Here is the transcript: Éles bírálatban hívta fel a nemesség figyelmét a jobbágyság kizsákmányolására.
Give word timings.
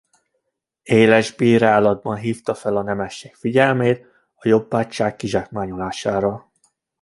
Éles 0.83 1.35
bírálatban 1.35 2.15
hívta 2.17 2.55
fel 2.55 2.77
a 2.77 2.81
nemesség 2.81 3.35
figyelmét 3.35 4.05
a 4.35 4.47
jobbágyság 4.47 5.15
kizsákmányolására. 5.15 6.51